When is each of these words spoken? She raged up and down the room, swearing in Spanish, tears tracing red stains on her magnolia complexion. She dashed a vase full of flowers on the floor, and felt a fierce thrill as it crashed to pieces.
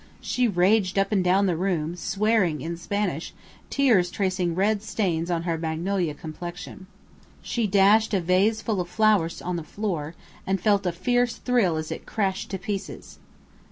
She 0.19 0.47
raged 0.47 0.97
up 0.97 1.11
and 1.11 1.23
down 1.23 1.45
the 1.45 1.55
room, 1.55 1.95
swearing 1.95 2.61
in 2.61 2.75
Spanish, 2.75 3.35
tears 3.69 4.09
tracing 4.09 4.55
red 4.55 4.81
stains 4.81 5.29
on 5.29 5.43
her 5.43 5.59
magnolia 5.59 6.15
complexion. 6.15 6.87
She 7.43 7.67
dashed 7.67 8.11
a 8.15 8.19
vase 8.19 8.63
full 8.63 8.81
of 8.81 8.89
flowers 8.89 9.43
on 9.43 9.57
the 9.57 9.63
floor, 9.63 10.15
and 10.47 10.59
felt 10.59 10.87
a 10.87 10.91
fierce 10.91 11.35
thrill 11.35 11.75
as 11.77 11.91
it 11.91 12.07
crashed 12.07 12.49
to 12.49 12.57
pieces. 12.57 13.19